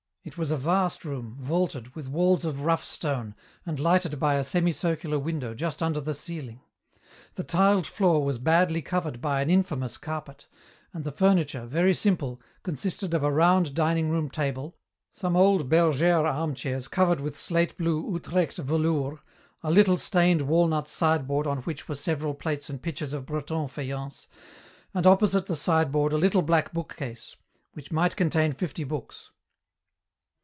It 0.23 0.37
was 0.37 0.51
a 0.51 0.55
vast 0.57 1.03
room, 1.03 1.35
vaulted, 1.39 1.95
with 1.95 2.07
walls 2.07 2.45
of 2.45 2.61
rough 2.61 2.83
stone, 2.83 3.33
and 3.65 3.79
lighted 3.79 4.19
by 4.19 4.35
a 4.35 4.43
semi 4.43 4.71
circular 4.71 5.17
window 5.17 5.55
just 5.55 5.81
under 5.81 5.99
the 5.99 6.13
ceiling. 6.13 6.61
The 7.33 7.43
tiled 7.43 7.87
floor 7.87 8.23
was 8.23 8.37
badly 8.37 8.83
covered 8.83 9.19
by 9.19 9.41
an 9.41 9.49
infamous 9.49 9.97
carpet, 9.97 10.45
and 10.93 11.03
the 11.03 11.11
furniture, 11.11 11.65
very 11.65 11.95
simple, 11.95 12.39
consisted 12.61 13.15
of 13.15 13.23
a 13.23 13.31
round 13.31 13.73
dining 13.73 14.11
room 14.11 14.29
table, 14.29 14.77
some 15.09 15.35
old 15.35 15.67
bergère 15.71 16.31
armchairs 16.31 16.87
covered 16.87 17.19
with 17.19 17.35
slate 17.35 17.75
blue 17.75 18.13
Utrecht 18.13 18.57
velours, 18.57 19.17
a 19.63 19.71
little 19.71 19.97
stained 19.97 20.43
walnut 20.43 20.87
sideboard 20.87 21.47
on 21.47 21.63
which 21.63 21.89
were 21.89 21.95
several 21.95 22.35
plates 22.35 22.69
and 22.69 22.83
pitchers 22.83 23.13
of 23.13 23.25
Breton 23.25 23.65
faience, 23.67 24.27
and 24.93 25.07
opposite 25.07 25.47
the 25.47 25.55
sideboard 25.55 26.13
a 26.13 26.17
little 26.19 26.43
black 26.43 26.71
bookcase, 26.71 27.37
which 27.73 27.91
might 27.91 28.15
contain 28.15 28.51
fifty 28.51 28.83
books. 28.83 29.31